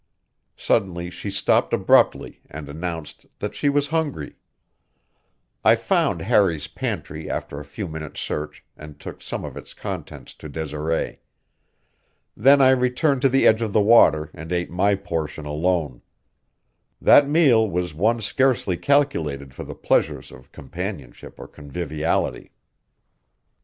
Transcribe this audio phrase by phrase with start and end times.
[0.57, 4.35] Suddenly she stopped abruptly and announced that she was hungry.
[5.63, 10.33] I found Harry's pantry after a few minutes' search and took some of its contents
[10.41, 11.19] to Desiree.
[12.35, 16.01] Then I returned to the edge of the water and ate my portion alone.
[16.99, 22.49] That meal was one scarcely calculated for the pleasures of companionship or conviviality.